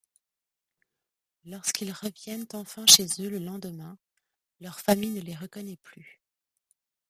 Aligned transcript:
Lorsqu’ils 1.45 1.91
reviennent 1.91 2.47
enfin 2.53 2.87
chez 2.87 3.05
eux, 3.19 3.29
le 3.29 3.37
lendemain, 3.37 3.99
leur 4.59 4.79
famille 4.79 5.11
ne 5.11 5.21
les 5.21 5.35
reconnait 5.35 5.77
plus. 5.77 6.19